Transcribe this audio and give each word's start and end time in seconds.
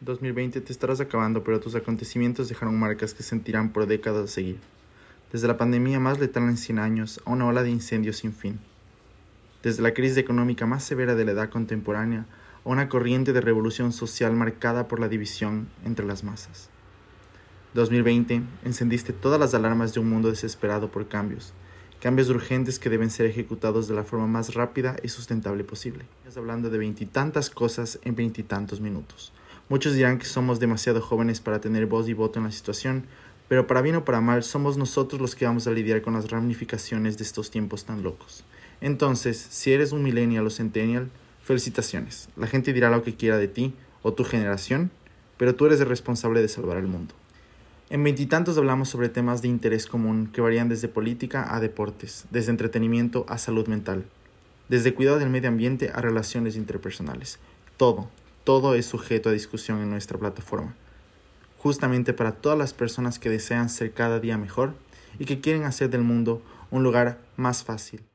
2020 0.00 0.60
te 0.60 0.72
estarás 0.72 1.00
acabando, 1.00 1.42
pero 1.42 1.58
tus 1.58 1.74
acontecimientos 1.74 2.48
dejaron 2.48 2.78
marcas 2.78 3.14
que 3.14 3.24
sentirán 3.24 3.72
por 3.72 3.86
décadas 3.86 4.24
a 4.24 4.32
seguir. 4.32 4.58
Desde 5.32 5.48
la 5.48 5.56
pandemia 5.56 5.98
más 5.98 6.20
letal 6.20 6.44
en 6.44 6.56
100 6.56 6.78
años 6.78 7.20
a 7.24 7.32
una 7.32 7.46
ola 7.46 7.64
de 7.64 7.70
incendios 7.70 8.18
sin 8.18 8.32
fin. 8.32 8.60
Desde 9.62 9.82
la 9.82 9.94
crisis 9.94 10.16
económica 10.16 10.66
más 10.66 10.84
severa 10.84 11.16
de 11.16 11.24
la 11.24 11.32
edad 11.32 11.50
contemporánea 11.50 12.26
a 12.64 12.68
una 12.68 12.88
corriente 12.88 13.32
de 13.32 13.40
revolución 13.40 13.92
social 13.92 14.34
marcada 14.34 14.86
por 14.86 15.00
la 15.00 15.08
división 15.08 15.68
entre 15.84 16.06
las 16.06 16.22
masas. 16.22 16.70
2020 17.74 18.42
encendiste 18.64 19.12
todas 19.12 19.40
las 19.40 19.52
alarmas 19.52 19.94
de 19.94 20.00
un 20.00 20.08
mundo 20.08 20.30
desesperado 20.30 20.92
por 20.92 21.08
cambios, 21.08 21.52
cambios 22.00 22.28
urgentes 22.30 22.78
que 22.78 22.88
deben 22.88 23.10
ser 23.10 23.26
ejecutados 23.26 23.88
de 23.88 23.94
la 23.94 24.04
forma 24.04 24.28
más 24.28 24.54
rápida 24.54 24.96
y 25.02 25.08
sustentable 25.08 25.64
posible. 25.64 26.04
Estás 26.20 26.36
hablando 26.36 26.70
de 26.70 26.78
veintitantas 26.78 27.50
cosas 27.50 27.98
en 28.04 28.14
veintitantos 28.14 28.80
minutos. 28.80 29.32
Muchos 29.68 29.94
dirán 29.94 30.18
que 30.18 30.24
somos 30.24 30.60
demasiado 30.60 31.02
jóvenes 31.02 31.40
para 31.40 31.60
tener 31.60 31.84
voz 31.84 32.08
y 32.08 32.14
voto 32.14 32.38
en 32.38 32.46
la 32.46 32.52
situación, 32.52 33.04
pero 33.48 33.66
para 33.66 33.82
bien 33.82 33.96
o 33.96 34.04
para 34.04 34.22
mal 34.22 34.42
somos 34.42 34.78
nosotros 34.78 35.20
los 35.20 35.34
que 35.34 35.44
vamos 35.44 35.66
a 35.66 35.72
lidiar 35.72 36.00
con 36.00 36.14
las 36.14 36.30
ramificaciones 36.30 37.18
de 37.18 37.24
estos 37.24 37.50
tiempos 37.50 37.84
tan 37.84 38.02
locos. 38.02 38.44
Entonces, 38.80 39.36
si 39.36 39.72
eres 39.72 39.92
un 39.92 40.02
millennial 40.02 40.46
o 40.46 40.50
centennial, 40.50 41.10
felicitaciones. 41.42 42.28
La 42.36 42.46
gente 42.46 42.72
dirá 42.72 42.90
lo 42.90 43.02
que 43.02 43.14
quiera 43.14 43.36
de 43.36 43.48
ti 43.48 43.74
o 44.02 44.14
tu 44.14 44.24
generación, 44.24 44.90
pero 45.36 45.54
tú 45.54 45.66
eres 45.66 45.80
el 45.80 45.88
responsable 45.88 46.40
de 46.40 46.48
salvar 46.48 46.78
el 46.78 46.86
mundo. 46.86 47.14
En 47.90 48.04
veintitantos 48.04 48.56
hablamos 48.56 48.88
sobre 48.88 49.08
temas 49.08 49.42
de 49.42 49.48
interés 49.48 49.86
común 49.86 50.30
que 50.32 50.40
varían 50.40 50.68
desde 50.68 50.88
política 50.88 51.54
a 51.54 51.60
deportes, 51.60 52.26
desde 52.30 52.50
entretenimiento 52.50 53.26
a 53.28 53.38
salud 53.38 53.66
mental, 53.66 54.04
desde 54.68 54.94
cuidado 54.94 55.18
del 55.18 55.30
medio 55.30 55.48
ambiente 55.48 55.90
a 55.94 56.00
relaciones 56.00 56.56
interpersonales. 56.56 57.38
Todo, 57.78 58.10
todo 58.48 58.74
es 58.74 58.86
sujeto 58.86 59.28
a 59.28 59.32
discusión 59.32 59.82
en 59.82 59.90
nuestra 59.90 60.16
plataforma, 60.16 60.74
justamente 61.58 62.14
para 62.14 62.32
todas 62.32 62.56
las 62.56 62.72
personas 62.72 63.18
que 63.18 63.28
desean 63.28 63.68
ser 63.68 63.92
cada 63.92 64.20
día 64.20 64.38
mejor 64.38 64.72
y 65.18 65.26
que 65.26 65.42
quieren 65.42 65.64
hacer 65.64 65.90
del 65.90 66.00
mundo 66.00 66.40
un 66.70 66.82
lugar 66.82 67.18
más 67.36 67.62
fácil 67.62 68.07